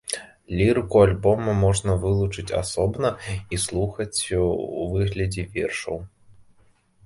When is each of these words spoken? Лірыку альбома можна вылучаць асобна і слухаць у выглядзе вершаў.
Лірыку 0.61 1.01
альбома 1.07 1.53
можна 1.65 1.97
вылучаць 2.07 2.47
асобна 2.61 3.13
і 3.37 3.55
слухаць 3.67 4.19
у 4.47 4.91
выглядзе 4.99 5.43
вершаў. 5.59 5.97